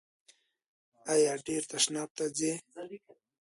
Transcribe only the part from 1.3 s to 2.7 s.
ډیر تشناب ته ځئ؟